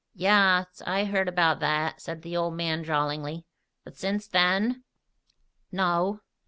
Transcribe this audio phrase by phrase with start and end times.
[0.15, 0.81] "Yaas.
[0.87, 3.45] I heard about that," said the old man drawlingly.
[3.83, 4.83] "But since then?"
[5.71, 6.21] "No."